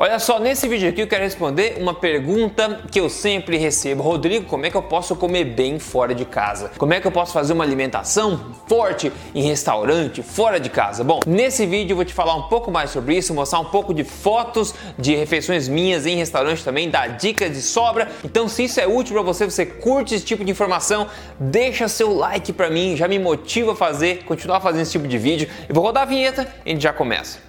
[0.00, 4.00] Olha só, nesse vídeo aqui eu quero responder uma pergunta que eu sempre recebo.
[4.00, 6.70] Rodrigo, como é que eu posso comer bem fora de casa?
[6.78, 11.02] Como é que eu posso fazer uma alimentação forte em restaurante, fora de casa?
[11.02, 13.92] Bom, nesse vídeo eu vou te falar um pouco mais sobre isso, mostrar um pouco
[13.92, 18.08] de fotos de refeições minhas em restaurante também, dar dicas de sobra.
[18.22, 21.08] Então, se isso é útil para você, você curte esse tipo de informação,
[21.40, 25.18] deixa seu like para mim, já me motiva a fazer, continuar fazendo esse tipo de
[25.18, 25.48] vídeo.
[25.68, 27.40] Eu vou rodar a vinheta e a gente já começa.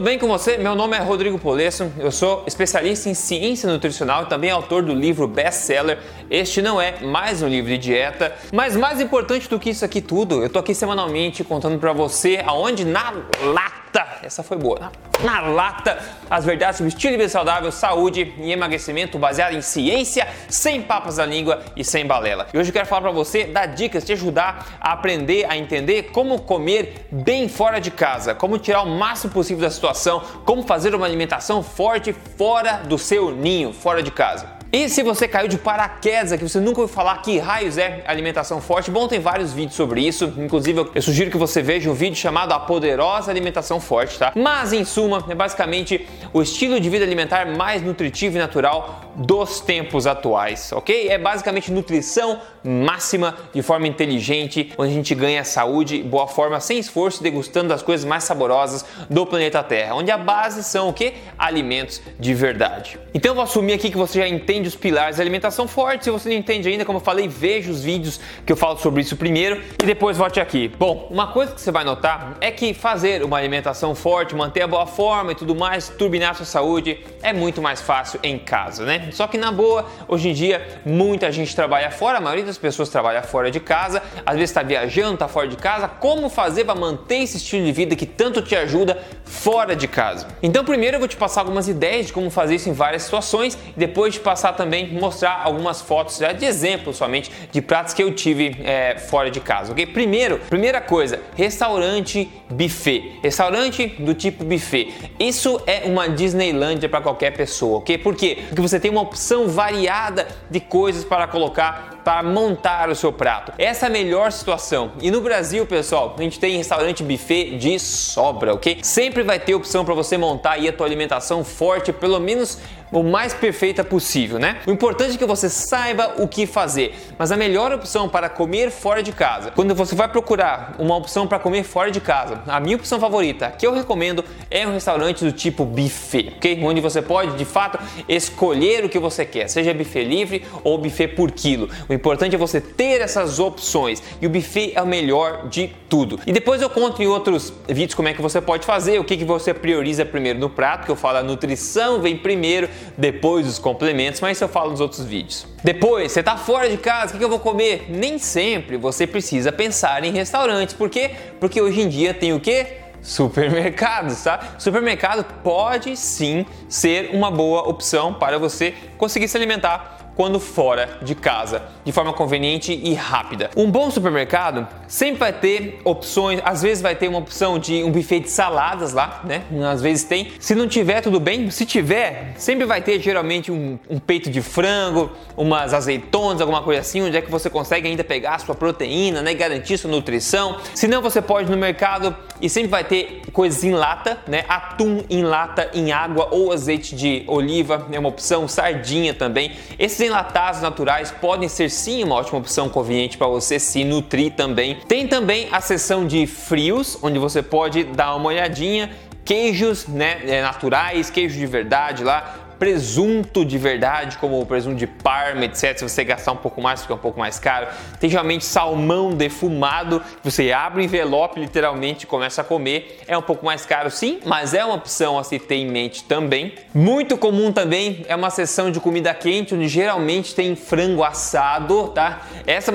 [0.00, 0.56] Tudo bem com você?
[0.56, 4.94] Meu nome é Rodrigo Polesso, eu sou especialista em ciência nutricional e também autor do
[4.94, 5.98] livro best-seller
[6.30, 8.34] Este Não É Mais Um Livro de Dieta.
[8.50, 12.42] Mas mais importante do que isso aqui tudo, eu tô aqui semanalmente contando para você
[12.46, 13.12] aonde na
[13.44, 13.79] lata,
[14.22, 14.92] essa foi boa, na,
[15.24, 20.28] na lata, as verdades sobre estilo de vida saudável, saúde e emagrecimento baseado em ciência,
[20.48, 22.46] sem papas na língua e sem balela.
[22.52, 26.04] E hoje eu quero falar para você, dar dicas, te ajudar a aprender a entender
[26.12, 30.94] como comer bem fora de casa, como tirar o máximo possível da situação, como fazer
[30.94, 34.59] uma alimentação forte fora do seu ninho, fora de casa.
[34.72, 38.60] E se você caiu de paraquedas aqui, você nunca ouviu falar que raios é alimentação
[38.60, 40.32] forte, bom, tem vários vídeos sobre isso.
[40.38, 44.32] Inclusive, eu sugiro que você veja um vídeo chamado A Poderosa Alimentação Forte, tá?
[44.36, 49.58] Mas, em suma, é basicamente o estilo de vida alimentar mais nutritivo e natural dos
[49.58, 51.08] tempos atuais, ok?
[51.08, 56.78] É basicamente nutrição máxima de forma inteligente, onde a gente ganha saúde, boa forma, sem
[56.78, 61.14] esforço, degustando as coisas mais saborosas do planeta Terra, onde a base são o que?
[61.36, 63.00] Alimentos de verdade.
[63.12, 66.04] Então eu vou assumir aqui que você já entende os pilares da alimentação forte.
[66.04, 69.02] Se você não entende ainda, como eu falei, veja os vídeos que eu falo sobre
[69.02, 70.68] isso primeiro e depois volte aqui.
[70.68, 74.66] Bom, uma coisa que você vai notar é que fazer uma alimentação forte, manter a
[74.66, 79.08] boa forma e tudo mais, turbinar sua saúde é muito mais fácil em casa, né?
[79.12, 82.88] Só que na boa, hoje em dia muita gente trabalha fora, a maioria das pessoas
[82.88, 85.88] trabalha fora de casa, às vezes está viajando, está fora de casa.
[85.88, 90.28] Como fazer para manter esse estilo de vida que tanto te ajuda fora de casa?
[90.42, 93.58] Então, primeiro eu vou te passar algumas ideias de como fazer isso em várias situações
[93.76, 98.02] e depois de passar também mostrar algumas fotos já de exemplo somente de pratos que
[98.02, 99.86] eu tive é, fora de casa, ok?
[99.86, 104.92] Primeiro, primeira coisa, restaurante buffet, restaurante do tipo buffet.
[105.18, 107.96] Isso é uma Disneylândia para qualquer pessoa, ok?
[107.98, 108.38] Por quê?
[108.48, 113.52] Porque você tem uma opção variada de coisas para colocar para montar o seu prato.
[113.58, 114.92] Essa é a melhor situação.
[115.00, 118.78] E no Brasil, pessoal, a gente tem restaurante buffet de sobra, ok?
[118.82, 122.58] Sempre vai ter opção para você montar aí a tua alimentação forte, pelo menos
[122.92, 124.58] o mais perfeita possível, né?
[124.66, 128.70] O importante é que você saiba o que fazer, mas a melhor opção para comer
[128.70, 132.60] fora de casa, quando você vai procurar uma opção para comer fora de casa, a
[132.60, 136.60] minha opção favorita, que eu recomendo, é um restaurante do tipo buffet, ok?
[136.62, 137.78] Onde você pode, de fato,
[138.08, 141.68] escolher o que você quer, seja buffet livre ou buffet por quilo.
[141.88, 146.20] O importante é você ter essas opções e o buffet é o melhor de tudo.
[146.26, 149.16] E depois eu conto em outros vídeos como é que você pode fazer, o que,
[149.16, 153.58] que você prioriza primeiro no prato, que eu falo a nutrição vem primeiro, depois os
[153.58, 155.46] complementos, mas isso eu falo nos outros vídeos.
[155.62, 157.86] Depois, você está fora de casa, o que eu vou comer?
[157.90, 160.74] Nem sempre você precisa pensar em restaurantes.
[160.74, 161.10] Por quê?
[161.38, 162.78] Porque hoje em dia tem o quê?
[163.02, 164.54] Supermercados, tá?
[164.58, 171.14] Supermercado pode sim ser uma boa opção para você conseguir se alimentar quando fora de
[171.14, 173.50] casa, de forma conveniente e rápida.
[173.56, 177.90] Um bom supermercado sempre vai ter opções, às vezes vai ter uma opção de um
[177.90, 179.42] buffet de saladas lá, né?
[179.70, 180.32] Às vezes tem.
[180.38, 181.50] Se não tiver, tudo bem.
[181.50, 186.80] Se tiver, sempre vai ter geralmente um, um peito de frango, umas azeitonas, alguma coisa
[186.80, 189.34] assim, onde é que você consegue ainda pegar a sua proteína, né?
[189.34, 190.58] Garantir sua nutrição.
[190.74, 194.44] Se não, você pode no mercado e sempre vai ter coisas em lata, né?
[194.48, 199.52] Atum em lata, em água ou azeite de oliva é uma opção, sardinha também.
[199.78, 204.76] Esses enlatados naturais podem ser sim uma ótima opção conveniente para você se nutrir também.
[204.88, 208.90] Tem também a seção de frios, onde você pode dar uma olhadinha
[209.30, 214.86] queijos né, é, naturais, queijo de verdade lá, presunto de verdade, como o presunto de
[214.86, 215.78] Parma, etc.
[215.78, 217.66] Se você gastar um pouco mais, fica um pouco mais caro.
[217.98, 223.00] Tem geralmente salmão defumado, que você abre o envelope literalmente e começa a comer.
[223.08, 226.04] É um pouco mais caro sim, mas é uma opção a se ter em mente
[226.04, 226.52] também.
[226.74, 232.26] Muito comum também é uma seção de comida quente, onde geralmente tem frango assado, tá?
[232.46, 232.74] Essa é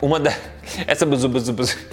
[0.00, 0.32] uma da
[0.86, 1.06] essa,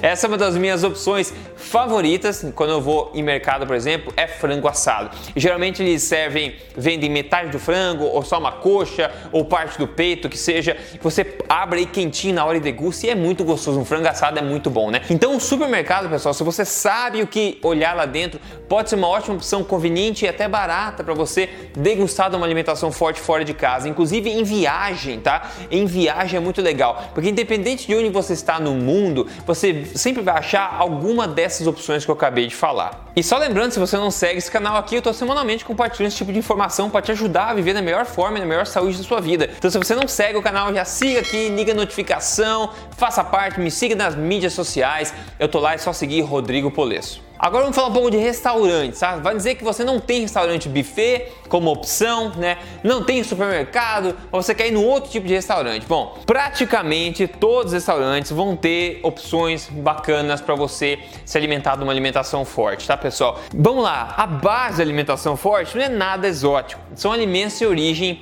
[0.01, 4.27] essa é uma das minhas opções favoritas quando eu vou em mercado, por exemplo, é
[4.27, 5.15] frango assado.
[5.35, 10.29] Geralmente eles servem, vendem metade do frango, ou só uma coxa, ou parte do peito,
[10.29, 10.77] que seja.
[11.01, 13.79] Você abre aí quentinho na hora e degusta e é muito gostoso.
[13.79, 15.01] Um frango assado é muito bom, né?
[15.09, 19.07] Então, o supermercado, pessoal, se você sabe o que olhar lá dentro, pode ser uma
[19.07, 23.53] ótima opção conveniente e até barata para você degustar de uma alimentação forte fora de
[23.53, 25.49] casa, inclusive em viagem, tá?
[25.71, 30.21] Em viagem é muito legal, porque independente de onde você está no mundo, você sempre
[30.21, 33.09] vai achar alguma dessas opções que eu acabei de falar.
[33.15, 36.17] E só lembrando, se você não segue esse canal aqui, eu estou semanalmente compartilhando esse
[36.17, 38.97] tipo de informação para te ajudar a viver da melhor forma e na melhor saúde
[38.97, 39.49] da sua vida.
[39.57, 43.59] Então, se você não segue o canal, já siga aqui, liga a notificação, faça parte,
[43.59, 45.13] me siga nas mídias sociais.
[45.37, 47.28] Eu tô lá, é só seguir Rodrigo Polesso.
[47.39, 49.15] Agora vamos falar um pouco de restaurantes, tá?
[49.15, 52.57] Vai dizer que você não tem restaurante buffet como opção, né?
[52.83, 55.85] Não tem supermercado, ou você quer ir num outro tipo de restaurante.
[55.87, 61.93] Bom, praticamente todos os restaurantes vão ter opções bacanas para você se alimentar de uma
[61.93, 63.39] alimentação forte, tá, pessoal?
[63.55, 66.81] Vamos lá, a base da alimentação forte não é nada exótico.
[66.93, 68.19] São alimentos de origem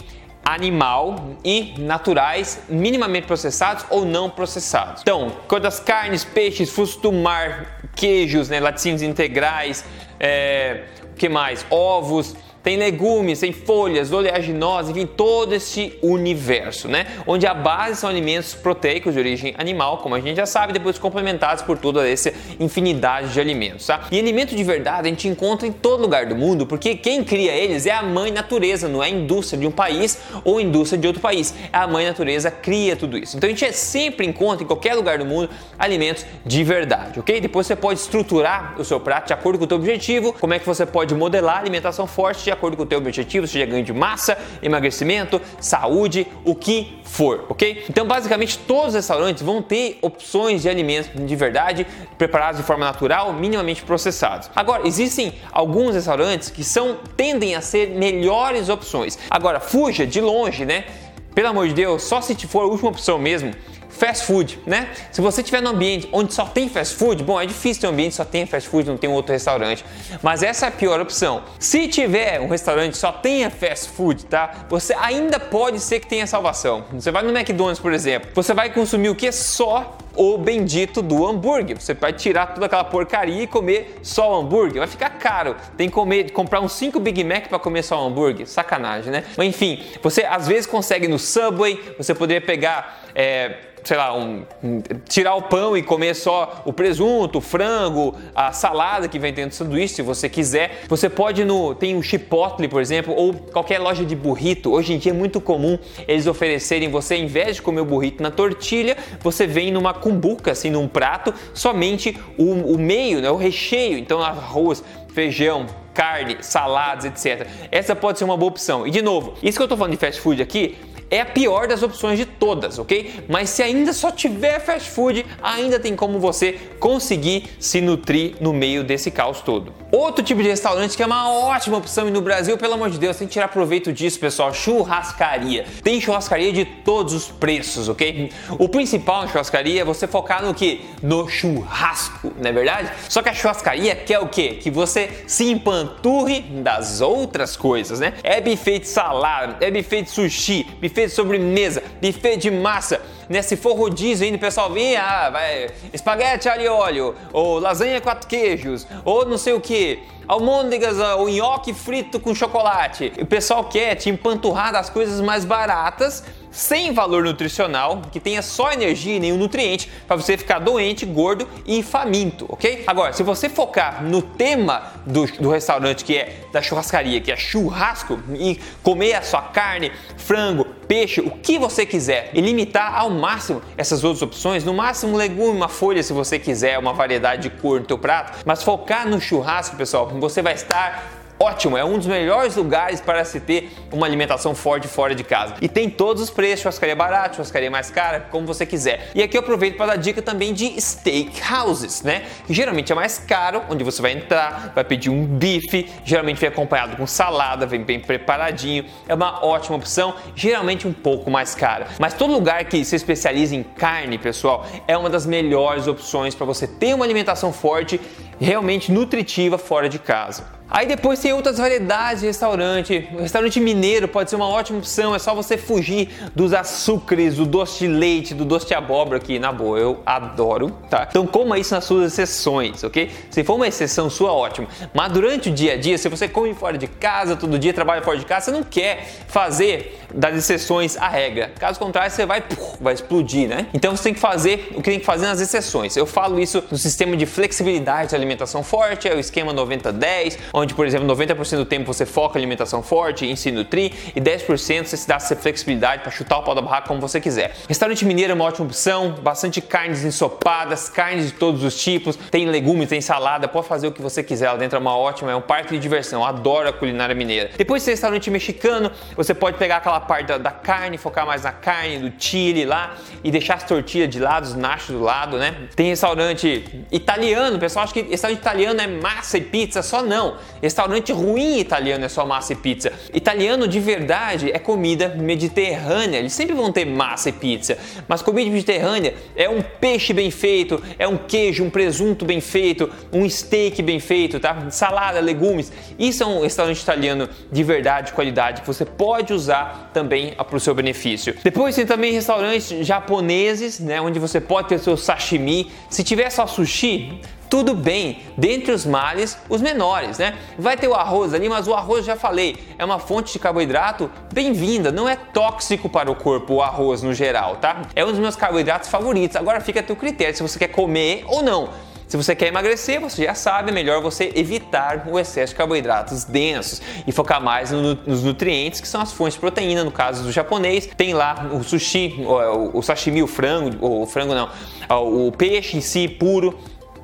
[0.48, 5.02] animal e naturais, minimamente processados ou não processados.
[5.02, 9.83] Então, quanto carnes, peixes, frutos do mar, queijos, né, laticínios integrais,
[10.19, 10.83] é,
[11.17, 11.65] que mais?
[11.69, 12.35] Ovos,
[12.68, 17.08] tem legumes, tem folhas, oleaginosas, enfim, todo esse universo, né?
[17.25, 21.00] Onde a base são alimentos proteicos de origem animal, como a gente já sabe, depois
[21.00, 24.02] complementados por toda essa infinidade de alimentos, tá?
[24.12, 27.54] E alimento de verdade a gente encontra em todo lugar do mundo, porque quem cria
[27.54, 31.00] eles é a mãe natureza, não é a indústria de um país ou a indústria
[31.00, 31.56] de outro país.
[31.72, 33.38] É a mãe natureza cria tudo isso.
[33.38, 35.50] Então a gente sempre encontra em qualquer lugar do mundo
[35.80, 37.40] alimentos de verdade, ok?
[37.40, 40.60] Depois você pode estruturar o seu prato de acordo com o seu objetivo, como é
[40.60, 43.83] que você pode modelar a alimentação forte de acordo com o teu objetivo, seja ganho
[43.83, 47.86] de massa, emagrecimento, saúde, o que for, ok?
[47.89, 51.88] Então, basicamente, todos os restaurantes vão ter opções de alimentos de verdade
[52.18, 54.50] preparados de forma natural, minimamente processados.
[54.56, 59.18] Agora, existem alguns restaurantes que são tendem a ser melhores opções.
[59.30, 60.86] Agora, fuja de longe, né?
[61.33, 63.54] Pelo amor de Deus, só se for a última opção mesmo
[63.97, 64.89] fast food, né?
[65.11, 67.89] Se você estiver num ambiente onde só tem fast food, bom, é difícil ter um
[67.91, 69.83] ambiente que só tem fast food, não tem outro restaurante.
[70.21, 71.44] Mas essa é a pior opção.
[71.59, 74.65] Se tiver um restaurante que só tenha fast food, tá?
[74.69, 76.85] Você ainda pode ser que tenha salvação.
[76.94, 79.31] Você vai no McDonald's, por exemplo, você vai consumir o que?
[79.31, 81.79] Só o bendito do hambúrguer.
[81.79, 84.79] Você vai tirar toda aquela porcaria e comer só o hambúrguer.
[84.79, 85.55] Vai ficar caro.
[85.77, 88.47] Tem que comer, comprar uns 5 Big Mac para comer só o hambúrguer.
[88.47, 89.23] Sacanagem, né?
[89.38, 93.03] Mas enfim, você às vezes consegue no Subway, você poderia pegar.
[93.13, 98.13] É, sei lá, um, um, tirar o pão e comer só o presunto, o frango,
[98.36, 100.81] a salada que vem dentro do sanduíche, se você quiser.
[100.89, 104.74] Você pode no tem o Chipotle, por exemplo, ou qualquer loja de burrito.
[104.74, 108.22] Hoje em dia é muito comum eles oferecerem você, ao invés de comer o burrito
[108.22, 113.38] na tortilha, você vem numa cumbuca, assim, num prato, somente o, o meio, né, o
[113.38, 113.98] recheio.
[113.98, 114.83] Então arroz,
[115.13, 115.66] feijão,
[115.98, 117.48] carne, saladas, etc.
[117.72, 118.86] Essa pode ser uma boa opção.
[118.86, 120.78] E de novo, isso que eu estou falando de fast food aqui
[121.09, 123.25] é a pior das opções de todas, ok?
[123.27, 128.54] Mas se ainda só tiver fast food, ainda tem como você conseguir se nutrir no
[128.54, 129.74] meio desse caos todo.
[129.92, 132.98] Outro tipo de restaurante que é uma ótima opção e no Brasil, pelo amor de
[132.98, 135.66] Deus, tem que tirar proveito disso, pessoal, churrascaria.
[135.81, 138.31] Tem churrascaria de todos os preços, ok?
[138.60, 140.86] O principal na churrascaria é você focar no que?
[141.01, 142.92] No churrasco, não é verdade?
[143.07, 144.57] Só que a churrascaria quer o quê?
[144.62, 148.13] Que você se empanturre das outras coisas, né?
[148.24, 153.01] É buffet de salada, é buffet de sushi, buffet buffet de sobremesa, buffet de massa,
[153.29, 153.41] né?
[153.41, 158.01] Se for rodízio ainda, o pessoal vinha, ah, vai, espaguete alho e óleo, ou lasanha
[158.01, 163.13] quatro queijos, ou não sei o que, almôndegas ah, ou nhoque frito com chocolate.
[163.19, 168.71] O pessoal quer te empanturrar das coisas mais baratas sem valor nutricional, que tenha só
[168.71, 172.83] energia e nenhum nutriente, para você ficar doente, gordo e faminto, ok?
[172.87, 177.37] Agora, se você focar no tema do, do restaurante, que é da churrascaria, que é
[177.37, 183.09] churrasco, e comer a sua carne, frango, peixe, o que você quiser, e limitar ao
[183.09, 187.44] máximo essas outras opções, no máximo um legume, uma folha se você quiser, uma variedade
[187.44, 191.83] de cor no teu prato, mas focar no churrasco, pessoal, você vai estar ótimo, é
[191.83, 195.56] um dos melhores lugares para se ter uma alimentação forte fora de casa.
[195.61, 199.11] E tem todos os preços, churrascaria barata, churrascaria mais cara, como você quiser.
[199.13, 202.23] E aqui eu aproveito para dar dica também de steak houses, né?
[202.45, 206.49] Que geralmente é mais caro, onde você vai entrar, vai pedir um bife, geralmente vem
[206.49, 208.85] acompanhado com salada, vem bem preparadinho.
[209.07, 211.87] É uma ótima opção, geralmente um pouco mais cara.
[211.99, 216.45] Mas todo lugar que se especializa em carne, pessoal, é uma das melhores opções para
[216.45, 217.99] você ter uma alimentação forte,
[218.39, 220.56] realmente nutritiva fora de casa.
[220.69, 223.07] Aí depois tem outras variedades de restaurante.
[223.14, 227.45] O restaurante mineiro pode ser uma ótima opção, é só você fugir dos açúcares, do
[227.45, 231.07] doce de leite, do doce de abóbora, que na boa eu adoro, tá?
[231.09, 233.09] Então coma isso nas suas exceções, ok?
[233.30, 234.68] Se for uma exceção sua, ótimo.
[234.94, 238.02] Mas durante o dia a dia, se você come fora de casa todo dia, trabalha
[238.02, 241.52] fora de casa, você não quer fazer das exceções a regra.
[241.59, 242.44] Caso contrário, você vai,
[242.80, 243.68] vai explodir, né?
[243.73, 245.95] Então você tem que fazer o que tem que fazer nas exceções.
[245.95, 250.73] Eu falo isso no sistema de flexibilidade de alimentação forte, é o esquema 90-10, onde,
[250.73, 254.97] por exemplo, 90% do tempo você foca em alimentação forte se nutrir e 10% você
[254.97, 257.54] se dá essa flexibilidade para chutar o pau da barraca como você quiser.
[257.68, 262.45] Restaurante mineiro é uma ótima opção, bastante carnes ensopadas, carnes de todos os tipos, tem
[262.45, 265.35] legumes, tem salada, pode fazer o que você quiser lá dentro, é uma ótima, é
[265.35, 267.52] um parque de diversão, adoro a culinária mineira.
[267.57, 271.51] Depois tem restaurante mexicano, você pode pegar aquela parte da, da carne, focar mais na
[271.51, 275.56] carne, do chile lá e deixar as tortilhas de lado, os nachos do lado, né?
[275.75, 280.37] Tem restaurante italiano, pessoal acha que restaurante italiano é massa e pizza, só não.
[280.61, 282.92] Restaurante ruim italiano é só massa e pizza.
[283.13, 287.77] Italiano de verdade é comida mediterrânea, eles sempre vão ter massa e pizza,
[288.07, 292.89] mas comida mediterrânea é um peixe bem feito, é um queijo, um presunto bem feito,
[293.11, 294.69] um steak bem feito, tá?
[294.69, 295.71] Salada, legumes.
[295.97, 300.56] Isso é um restaurante italiano de verdade, de qualidade, que você pode usar também para
[300.56, 301.35] o seu benefício.
[301.44, 305.71] Depois tem também restaurantes japoneses, né, onde você pode ter seu sashimi.
[305.89, 310.35] Se tiver só sushi, tudo bem, dentre os males, os menores, né?
[310.59, 314.11] Vai ter o arroz ali, mas o arroz, já falei, é uma fonte de carboidrato
[314.31, 317.83] bem-vinda, não é tóxico para o corpo o arroz no geral, tá?
[317.95, 319.35] É um dos meus carboidratos favoritos.
[319.35, 321.69] Agora fica a teu critério se você quer comer ou não.
[322.07, 326.23] Se você quer emagrecer, você já sabe, é melhor você evitar o excesso de carboidratos
[326.23, 330.23] densos e focar mais no, nos nutrientes, que são as fontes de proteína, no caso
[330.23, 330.87] do japonês.
[330.95, 334.49] Tem lá o sushi, o, o sashimi, o frango, o frango não,
[334.90, 336.57] o peixe em si puro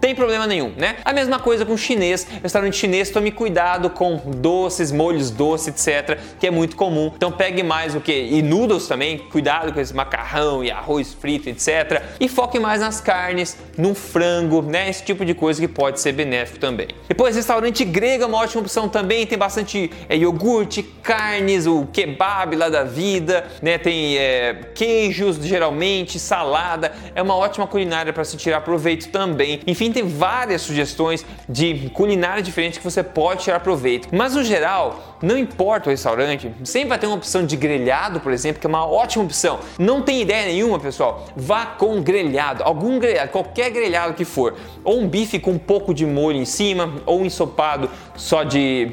[0.04, 0.98] tem problema nenhum, né?
[1.06, 6.46] A mesma coisa com chinês, restaurante chinês, tome cuidado com doces, molhos doces, etc, que
[6.46, 7.10] é muito comum.
[7.16, 8.12] Então pegue mais o que?
[8.12, 12.04] E noodles também, cuidado com esse macarrão e arroz frito, etc.
[12.20, 14.90] E foque mais nas carnes, no frango, né?
[14.90, 16.90] Esse tipo de coisa que pode ser benéfico também.
[17.08, 22.58] Depois, restaurante grego é uma ótima opção também, tem bastante é, iogurte, carnes, o kebab
[22.58, 23.78] lá da vida, né?
[23.78, 29.62] Tem é, queijos geralmente, salada, é uma ótima culinária para se tirar proveito também.
[29.66, 34.10] Enfim, tem várias sugestões de culinária diferente que você pode tirar proveito.
[34.12, 38.32] Mas no geral, não importa o restaurante, sempre vai ter uma opção de grelhado, por
[38.32, 39.60] exemplo, que é uma ótima opção.
[39.80, 41.26] Não tem ideia nenhuma, pessoal?
[41.36, 45.94] Vá com grelhado, algum grelhado, qualquer grelhado que for, ou um bife com um pouco
[45.94, 48.86] de molho em cima, ou um ensopado só de,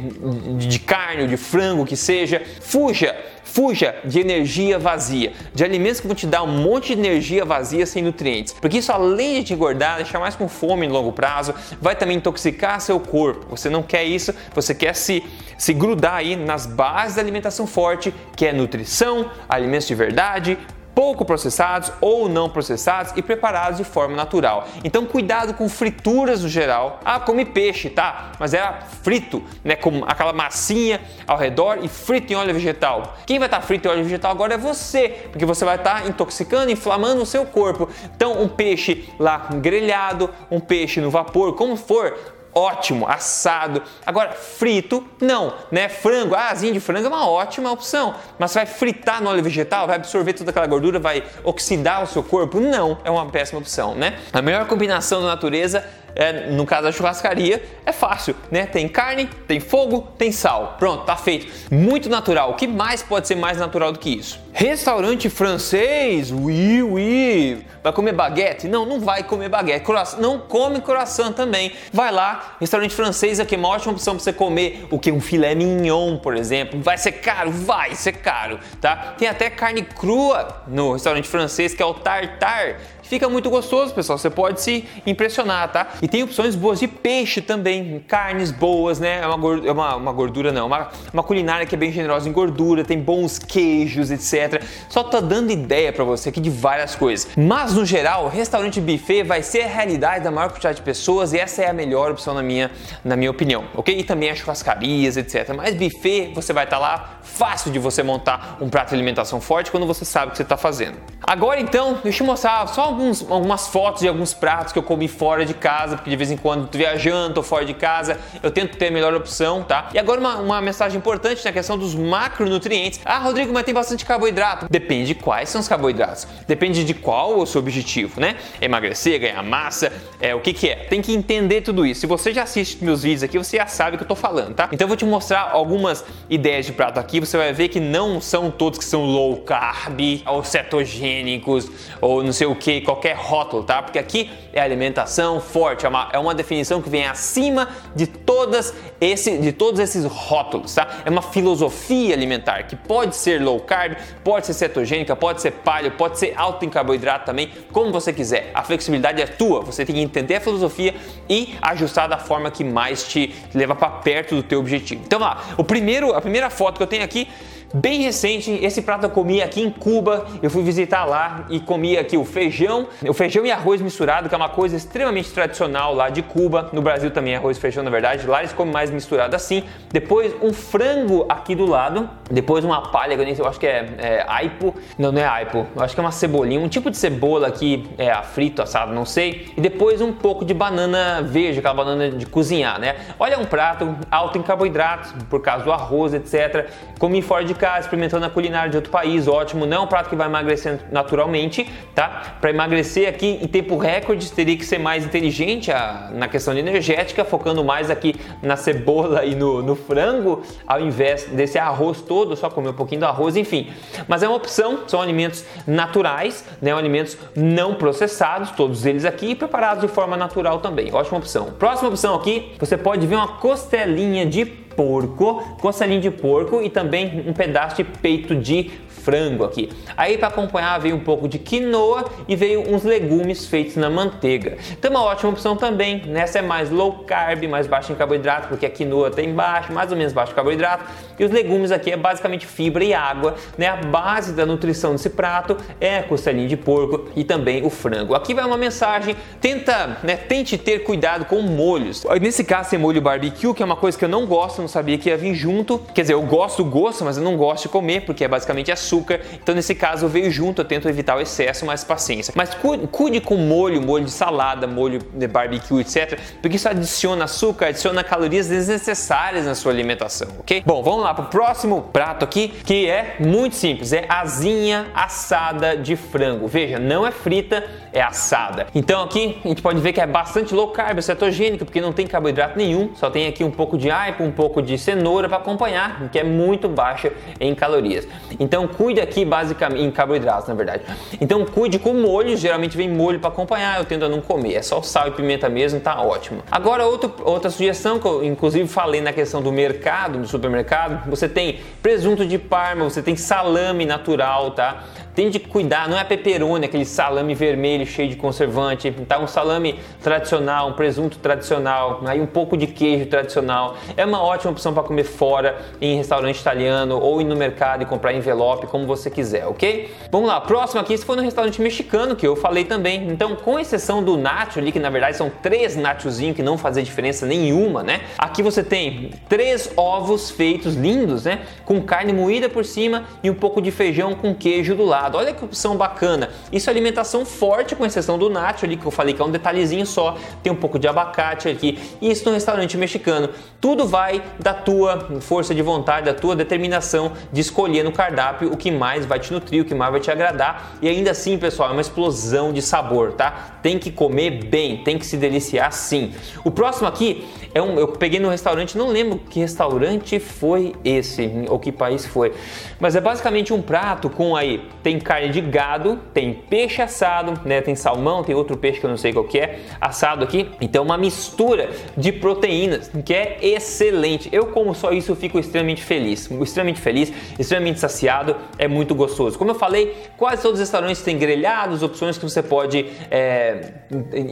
[0.57, 2.43] de carne ou de frango que seja.
[2.61, 3.17] Fuja
[3.53, 7.85] Fuja de energia vazia, de alimentos que vão te dar um monte de energia vazia
[7.85, 11.53] sem nutrientes, porque isso além de te engordar, deixar mais com fome no longo prazo,
[11.81, 13.47] vai também intoxicar seu corpo.
[13.51, 15.25] Você não quer isso, você quer se,
[15.59, 20.57] se grudar aí nas bases da alimentação forte, que é nutrição, alimentos de verdade,
[21.01, 24.69] pouco processados ou não processados e preparados de forma natural.
[24.85, 27.01] Então cuidado com frituras no geral.
[27.03, 28.33] Ah, come peixe, tá?
[28.39, 33.15] Mas era frito, né, com aquela massinha ao redor e frito em óleo vegetal.
[33.25, 36.71] Quem vai estar frito em óleo vegetal agora é você, porque você vai estar intoxicando,
[36.71, 37.89] inflamando o seu corpo.
[38.15, 42.15] Então um peixe lá grelhado, um peixe no vapor, como for,
[42.55, 43.83] ótimo, assado.
[44.05, 45.89] Agora, frito, não, né?
[45.89, 49.87] Frango, ah, asinha de frango é uma ótima opção, mas vai fritar no óleo vegetal,
[49.87, 52.61] vai absorver toda aquela gordura, vai oxidar o seu corpo?
[52.61, 54.19] Não, é uma péssima opção, né?
[54.33, 58.67] A melhor combinação da natureza é, no caso da churrascaria, é fácil, né?
[58.67, 60.77] Tem carne, tem fogo, tem sal.
[60.79, 61.47] Pronto, tá feito.
[61.71, 62.51] Muito natural.
[62.51, 64.39] O que mais pode ser mais natural do que isso?
[64.53, 67.65] Restaurante francês, oui, oui.
[67.83, 68.69] Vai comer baguete?
[68.69, 69.85] Não, não vai comer baguete.
[70.19, 71.73] Não come coração também.
[71.93, 75.21] Vai lá, restaurante francês aqui é uma ótima opção para você comer o que um
[75.21, 76.81] filé mignon, por exemplo.
[76.83, 77.51] Vai ser caro?
[77.51, 79.15] Vai ser caro, tá?
[79.17, 84.17] Tem até carne crua no restaurante francês que é o tartar Fica muito gostoso, pessoal.
[84.17, 85.95] Você pode se impressionar, tá?
[86.01, 89.19] E tem opções boas de peixe também, carnes boas, né?
[89.21, 92.29] É uma, gordura, é uma, uma gordura não, uma, uma culinária que é bem generosa
[92.29, 94.63] em gordura, tem bons queijos, etc.
[94.89, 97.27] Só tô dando ideia para você aqui de várias coisas.
[97.37, 101.39] Mas no geral, restaurante buffet vai ser a realidade da maior quantidade de pessoas e
[101.39, 102.71] essa é a melhor opção na minha,
[103.05, 103.99] na minha opinião, ok?
[103.99, 105.53] E também as churrascarias, etc.
[105.57, 109.41] Mas buffet, você vai estar tá lá, fácil de você montar um prato de alimentação
[109.41, 110.99] forte quando você sabe o que você está fazendo.
[111.23, 115.09] Agora então, deixa eu mostrar só alguns, algumas fotos de alguns pratos que eu comi
[115.09, 118.51] fora de casa porque de vez em quando tô viajando, tô fora de casa, eu
[118.51, 119.89] tento ter a melhor opção, tá?
[119.95, 123.01] E agora uma, uma mensagem importante na questão dos macronutrientes.
[123.07, 124.67] Ah, Rodrigo, mas tem bastante carboidrato.
[124.69, 126.27] Depende de quais são os carboidratos.
[126.47, 128.37] Depende de qual o seu objetivo, né?
[128.61, 130.77] Emagrecer, ganhar massa, é o que que é.
[130.77, 132.03] Tem que entender tudo isso.
[132.03, 134.55] Se você já assiste meus vídeos aqui, você já sabe o que eu tô falando,
[134.55, 134.69] tá?
[134.71, 138.21] Então eu vou te mostrar algumas ideias de prato aqui, você vai ver que não
[138.21, 141.71] são todos que são low carb ou cetogênicos
[142.01, 143.83] ou não sei o que, qualquer rótulo, tá?
[143.83, 148.75] Porque aqui é alimentação forte, é uma, é uma definição que vem acima de todas
[149.01, 151.01] esse, de todos esses rótulos, tá?
[151.05, 155.93] É uma filosofia alimentar que pode ser low carb, pode ser cetogênica, pode ser paleo,
[155.93, 158.51] pode ser alto em carboidrato também, como você quiser.
[158.53, 160.95] A flexibilidade é tua, você tem que entender a filosofia
[161.29, 165.03] e ajustar da forma que mais te leva para perto do teu objetivo.
[165.05, 167.29] Então, lá, o primeiro, a primeira foto que eu tenho aqui
[167.73, 168.59] bem recente.
[168.63, 170.27] Esse prato eu comi aqui em Cuba.
[170.43, 174.35] Eu fui visitar lá e comi aqui o feijão, o feijão e arroz misturado, que
[174.35, 176.69] é uma coisa extremamente tradicional lá de Cuba.
[176.73, 178.27] No Brasil também é arroz e feijão, na verdade.
[178.27, 179.65] Lá eles comem mais misturado assim.
[179.93, 182.09] Depois um frango aqui do lado.
[182.31, 184.75] Depois uma palha, que eu nem sei, eu acho que é, é aipo.
[184.99, 185.67] Não, não é aipo.
[185.75, 189.05] Eu acho que é uma cebolinha, um tipo de cebola aqui, é frito, assado, não
[189.05, 189.53] sei.
[189.57, 192.97] E depois um pouco de banana verde, aquela banana de cozinhar, né?
[193.19, 196.69] Olha um prato alto em carboidratos, por causa do arroz, etc.
[196.99, 199.67] Comi fora de experimentando a culinária de outro país, ótimo.
[199.67, 202.37] Não é um prato que vai emagrecer naturalmente, tá?
[202.41, 207.25] Para emagrecer aqui em tempo recorde, teria que ser mais inteligente a, na questão energética,
[207.25, 212.49] focando mais aqui na cebola e no, no frango, ao invés desse arroz todo, só
[212.49, 213.71] comer um pouquinho do arroz, enfim.
[214.09, 216.73] Mas é uma opção, são alimentos naturais, né?
[216.73, 220.93] Alimentos não processados, todos eles aqui, preparados de forma natural também.
[220.95, 221.47] Ótima opção.
[221.59, 227.25] Próxima opção aqui, você pode ver uma costelinha de porco, costelinha de porco e também
[227.27, 229.71] um pedaço de peito de frango aqui.
[229.97, 234.59] Aí para acompanhar veio um pouco de quinoa e veio uns legumes feitos na manteiga.
[234.73, 236.03] Então uma ótima opção também.
[236.07, 239.91] Nessa é mais low carb, mais baixo em carboidrato, porque a quinoa tem baixo, mais
[239.91, 240.85] ou menos baixo em carboidrato.
[241.19, 243.69] E os legumes aqui é basicamente fibra e água, né?
[243.69, 248.15] A base da nutrição desse prato é a costelinha de porco e também o frango.
[248.15, 252.05] Aqui vai uma mensagem, tenta, né, tente ter cuidado com molhos.
[252.21, 254.99] Nesse caso tem molho barbecue, que é uma coisa que eu não gosto, não sabia
[254.99, 255.79] que ia vir junto.
[255.95, 258.71] Quer dizer, eu gosto do gosto, mas eu não gosto de comer, porque é basicamente
[258.71, 259.21] açúcar.
[259.33, 262.33] Então, nesse caso, veio junto, eu tento evitar o excesso, mas paciência.
[262.37, 262.51] Mas
[262.91, 266.19] cuide com molho, molho de salada, molho de barbecue, etc.
[266.41, 270.63] Porque isso adiciona açúcar, adiciona calorias desnecessárias na sua alimentação, ok?
[270.67, 275.77] Bom, vamos lá para o próximo prato aqui, que é muito simples, é asinha assada
[275.77, 276.47] de frango.
[276.49, 278.67] Veja, não é frita, é assada.
[278.75, 282.07] Então aqui a gente pode ver que é bastante low carb, cetogênica, porque não tem
[282.07, 286.09] carboidrato nenhum, só tem aqui um pouco de aipo, um pouco de cenoura para acompanhar,
[286.11, 288.09] que é muito baixa em calorias.
[288.39, 290.83] Então cuide aqui basicamente em carboidratos, na verdade.
[291.21, 294.83] Então cuide com molho, geralmente vem molho para acompanhar, eu tento não comer, é só
[294.83, 296.43] sal e pimenta mesmo, tá ótimo.
[296.51, 301.29] Agora outro, outra sugestão que eu inclusive falei na questão do mercado, do supermercado, você
[301.29, 304.85] tem presunto de parma, você tem salame natural, tá?
[305.21, 309.19] Tem de cuidar, não é pepperoni, aquele salame vermelho cheio de conservante, tá?
[309.19, 313.77] Um salame tradicional, um presunto tradicional, aí um pouco de queijo tradicional.
[313.99, 317.85] É uma ótima opção para comer fora, em restaurante italiano ou ir no mercado e
[317.85, 319.91] comprar envelope, como você quiser, ok?
[320.11, 323.07] Vamos lá, próximo aqui, se for no restaurante mexicano, que eu falei também.
[323.11, 326.83] Então, com exceção do nacho ali, que na verdade são três nachozinhos que não fazem
[326.83, 328.01] diferença nenhuma, né?
[328.17, 331.41] Aqui você tem três ovos feitos lindos, né?
[331.67, 335.10] Com carne moída por cima e um pouco de feijão com queijo do lado.
[335.17, 336.31] Olha que opção bacana.
[336.53, 339.31] Isso é alimentação forte, com exceção do nacho ali, que eu falei que é um
[339.31, 340.17] detalhezinho só.
[340.43, 341.79] Tem um pouco de abacate aqui.
[342.01, 343.31] Isso no restaurante mexicano.
[343.61, 348.57] Tudo vai da tua força de vontade, da tua determinação de escolher no cardápio o
[348.57, 350.77] que mais vai te nutrir, o que mais vai te agradar.
[350.81, 353.59] E ainda assim, pessoal, é uma explosão de sabor, tá?
[353.63, 356.13] Tem que comer bem, tem que se deliciar sim.
[356.45, 361.31] O próximo aqui é um, eu peguei no restaurante, não lembro que restaurante foi esse
[361.49, 362.33] ou que país foi,
[362.79, 367.61] mas é basicamente um prato com aí tem carne de gado, tem peixe assado, né?
[367.61, 370.49] Tem salmão, tem outro peixe que eu não sei qual que é, assado aqui.
[370.61, 374.29] Então uma mistura de proteínas que é excelente.
[374.33, 379.39] Eu como só isso fico extremamente feliz, extremamente feliz, extremamente saciado é muito gostoso.
[379.39, 383.73] Como eu falei, quase todos os restaurantes têm grelhados, opções que você pode é,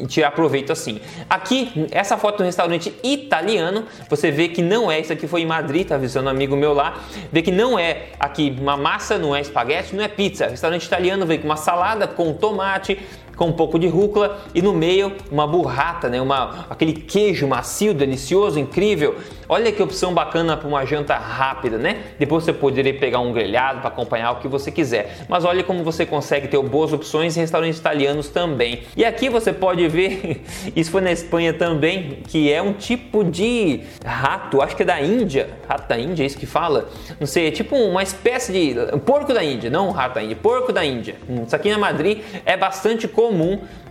[0.08, 1.00] tirar proveito assim.
[1.28, 5.46] Aqui, essa foto do restaurante italiano, você vê que não é, isso aqui foi em
[5.46, 6.98] Madrid, tá visando um amigo meu lá,
[7.32, 10.47] vê que não é aqui uma massa, não é espaguete, não é pizza.
[10.48, 12.98] Restaurante italiano vem com uma salada com tomate,
[13.38, 16.20] com um pouco de rúcula e no meio uma burrata, né?
[16.20, 19.16] Uma, aquele queijo macio, delicioso, incrível.
[19.48, 22.02] Olha que opção bacana para uma janta rápida, né?
[22.18, 25.24] Depois você poderia pegar um grelhado para acompanhar o que você quiser.
[25.28, 28.82] Mas olha como você consegue ter boas opções em restaurantes italianos também.
[28.96, 30.42] E aqui você pode ver,
[30.74, 35.00] isso foi na Espanha também, que é um tipo de rato, acho que é da
[35.00, 36.88] Índia, rato da Índia, é isso que fala?
[37.20, 40.36] Não sei, é tipo uma espécie de porco da Índia, não um rato da Índia,
[40.36, 41.14] porco da Índia.
[41.46, 43.27] Isso aqui na Madrid é bastante comum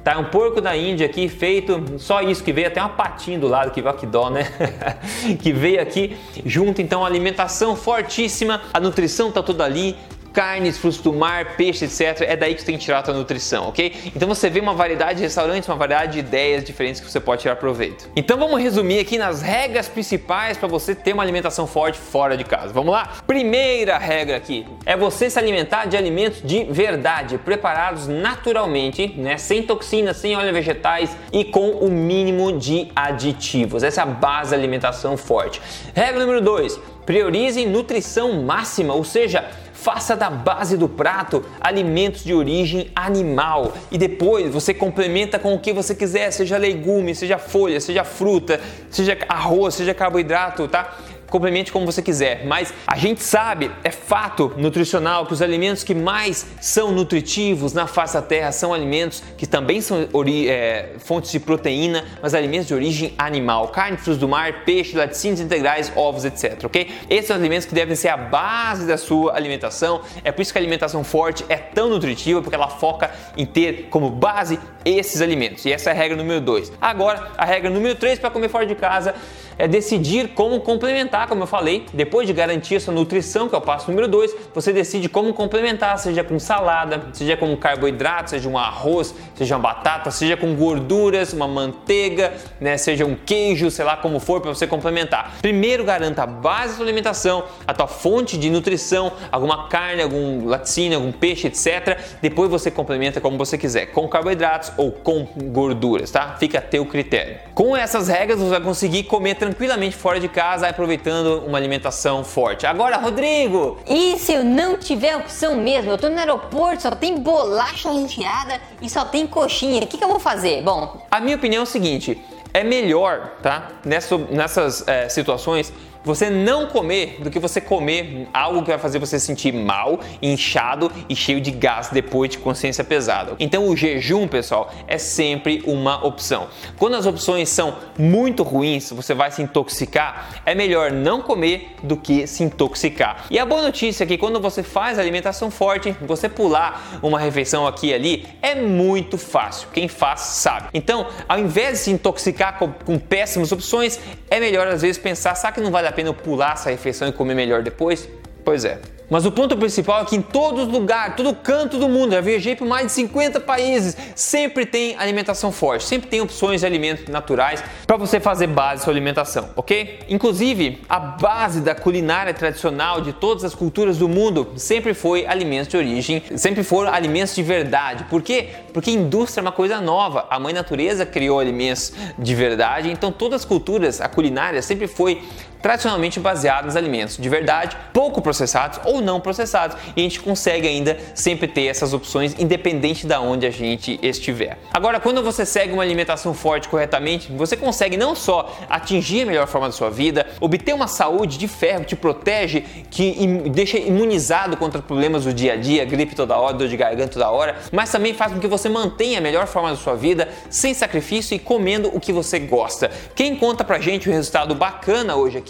[0.04, 3.48] Tá um porco da Índia aqui feito, só isso que veio até uma patinha do
[3.48, 4.48] lado que vai que dó, né?
[5.42, 9.98] que veio aqui junto então alimentação fortíssima, a nutrição tá toda ali,
[10.38, 12.22] carnes, frutos do mar, peixe, etc.
[12.22, 13.92] É daí que você tem que tirar a sua nutrição, ok?
[14.16, 17.42] Então você vê uma variedade de restaurantes, uma variedade de ideias diferentes que você pode
[17.42, 18.08] tirar proveito.
[18.16, 22.44] Então vamos resumir aqui nas regras principais para você ter uma alimentação forte fora de
[22.44, 22.72] casa.
[22.72, 23.14] Vamos lá?
[23.26, 29.40] Primeira regra aqui é você se alimentar de alimentos de verdade, preparados naturalmente, né?
[29.40, 33.82] Sem toxinas, sem óleos vegetais e com o mínimo de aditivos.
[33.82, 35.60] Essa é a base da alimentação forte.
[35.96, 42.34] Regra número 2: priorize nutrição máxima, ou seja, Faça da base do prato alimentos de
[42.34, 47.80] origem animal e depois você complementa com o que você quiser, seja legume, seja folha,
[47.80, 50.98] seja fruta, seja arroz, seja carboidrato, tá?
[51.30, 55.94] Complemente como você quiser, mas a gente sabe, é fato nutricional, que os alimentos que
[55.94, 60.08] mais são nutritivos na face da terra são alimentos que também são
[60.48, 65.40] é, fontes de proteína, mas alimentos de origem animal, carne, frutos do mar, peixe, laticínios
[65.40, 66.90] integrais, ovos, etc, ok?
[67.10, 70.58] Esses são alimentos que devem ser a base da sua alimentação, é por isso que
[70.58, 75.66] a alimentação forte é tão nutritiva, porque ela foca em ter como base esses alimentos,
[75.66, 76.74] e essa é a regra número 2.
[76.80, 79.14] Agora, a regra número 3 para comer fora de casa
[79.58, 81.86] é decidir como complementar, como eu falei.
[81.94, 85.34] Depois de garantir a sua nutrição, que é o passo número 2, você decide como
[85.34, 90.54] complementar, seja com salada, seja com carboidrato, seja um arroz, seja uma batata, seja com
[90.56, 95.38] gorduras, uma manteiga, né, seja um queijo, sei lá como for para você complementar.
[95.42, 100.46] Primeiro garanta a base da sua alimentação, a tua fonte de nutrição, alguma carne, algum
[100.46, 101.98] laticínio, algum peixe, etc.
[102.22, 106.36] Depois você complementa como você quiser, com carboidratos ou com gorduras, tá?
[106.40, 107.38] Fica a teu critério.
[107.54, 112.66] Com essas regras você vai conseguir comer tranquilamente fora de casa, aproveitando uma alimentação forte.
[112.66, 113.78] Agora, Rodrigo!
[113.88, 115.92] E se eu não tiver opção mesmo?
[115.92, 119.82] Eu tô no aeroporto, só tem bolacha recheada e só tem coxinha.
[119.84, 120.62] O que, que eu vou fazer?
[120.64, 122.22] Bom, a minha opinião é o seguinte:
[122.54, 123.70] é melhor, tá?
[123.86, 125.72] Nessa, nessas é, situações,
[126.08, 130.92] você não comer do que você comer algo que vai fazer você sentir mal, inchado
[131.10, 133.36] e cheio de gás depois de consciência pesada.
[133.40, 136.48] Então o jejum, pessoal, é sempre uma opção.
[136.78, 141.98] Quando as opções são muito ruins, você vai se intoxicar, é melhor não comer do
[141.98, 143.26] que se intoxicar.
[143.30, 147.68] E a boa notícia é que quando você faz alimentação forte, você pular uma refeição
[147.68, 149.68] aqui e ali é muito fácil.
[149.74, 150.70] Quem faz sabe.
[150.74, 155.36] Então, ao invés de se intoxicar com, com péssimas opções, é melhor às vezes pensar,
[155.36, 158.08] sabe que não vale a pena eu pular essa refeição e comer melhor depois?
[158.46, 158.80] Pois é.
[159.10, 162.20] Mas o ponto principal é que em todos os lugares, todo canto do mundo, já
[162.20, 167.08] viajei por mais de 50 países, sempre tem alimentação forte, sempre tem opções de alimentos
[167.08, 170.00] naturais para você fazer base sua alimentação, ok?
[170.10, 175.70] Inclusive, a base da culinária tradicional de todas as culturas do mundo sempre foi alimentos
[175.70, 178.04] de origem, sempre foram alimentos de verdade.
[178.10, 178.50] Por quê?
[178.74, 180.28] Porque indústria é uma coisa nova.
[180.30, 185.24] A mãe natureza criou alimentos de verdade, então todas as culturas, a culinária sempre foi
[185.62, 190.68] tradicionalmente baseada nos alimentos de verdade, pouco processados ou não processados, e a gente consegue
[190.68, 194.58] ainda sempre ter essas opções independente da onde a gente estiver.
[194.74, 199.48] Agora, quando você segue uma alimentação forte corretamente, você consegue não só atingir a melhor
[199.48, 203.16] forma da sua vida, obter uma saúde de ferro que te protege, que
[203.50, 207.30] deixa imunizado contra problemas do dia a dia, gripe toda hora, dor de garganta toda
[207.30, 210.74] hora, mas também faz com que você mantenha a melhor forma da sua vida sem
[210.74, 212.92] sacrifício e comendo o que você gosta.
[213.16, 215.47] Quem conta pra gente um resultado bacana hoje aqui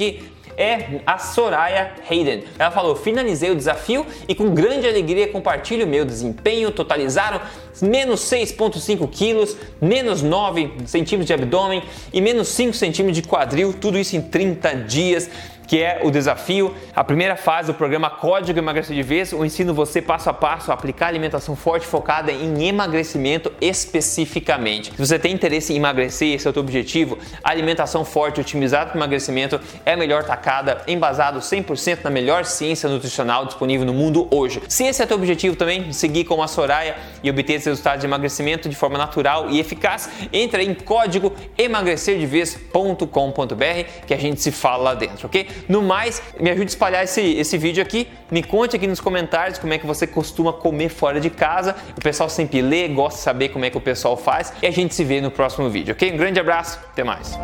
[0.58, 2.44] é a Soraya Hayden.
[2.58, 6.72] Ela falou: finalizei o desafio e com grande alegria compartilho meu desempenho.
[6.72, 7.40] Totalizaram
[7.82, 14.00] menos 6,5 quilos, menos 9 centímetros de abdômen e menos 5 centímetros de quadril, tudo
[14.00, 15.30] isso em 30 dias
[15.68, 19.74] que é o desafio, a primeira fase do programa Código Emagrecer de Vez, eu ensino
[19.74, 24.92] você passo a passo a aplicar alimentação forte focada em emagrecimento especificamente.
[24.92, 28.98] Se você tem interesse em emagrecer, esse é o teu objetivo, alimentação forte otimizada para
[28.98, 34.62] emagrecimento é a melhor tacada, embasado 100% na melhor ciência nutricional disponível no mundo hoje.
[34.70, 38.08] Se esse é teu objetivo também, seguir com a Soraya e obter esses resultados de
[38.08, 44.84] emagrecimento de forma natural e eficaz, entra em código emagrecerdevez.com.br que a gente se fala
[44.84, 45.57] lá dentro, ok?
[45.68, 48.08] No mais, me ajude a espalhar esse, esse vídeo aqui.
[48.32, 51.76] Me conte aqui nos comentários como é que você costuma comer fora de casa.
[51.98, 54.54] O pessoal sempre lê, gosta de saber como é que o pessoal faz.
[54.62, 56.12] E a gente se vê no próximo vídeo, ok?
[56.12, 57.38] Um grande abraço, até mais.